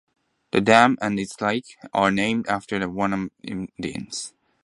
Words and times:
The 0.49 0.61
dam, 0.61 0.97
and 0.99 1.19
its 1.19 1.39
lake, 1.41 1.77
are 1.93 2.09
named 2.09 2.47
after 2.47 2.79
the 2.79 2.87
Wanapum 2.87 3.29
Indians. 3.43 4.33